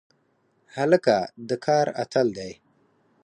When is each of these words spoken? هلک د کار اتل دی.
هلک 0.75 1.05
د 1.47 1.49
کار 1.65 1.87
اتل 2.03 2.27
دی. 2.37 2.51